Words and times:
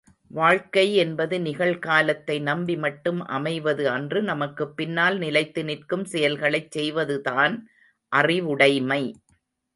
வாழ்க்கை 0.31 0.95
என்பது 0.95 1.35
நிகழ் 1.39 1.79
காலத்தை 1.79 2.39
நம்பி 2.39 2.75
மட்டும் 2.77 3.19
அமைவது 3.27 3.85
அன்று 3.89 4.21
நமக்குப்பின்னால் 4.21 5.17
நிலைத்து 5.17 5.63
நிற்கும் 5.63 6.05
செயல்களைச் 6.05 6.71
செய்வதுதான் 6.71 7.55
அறிவுடைமை. 8.11 9.03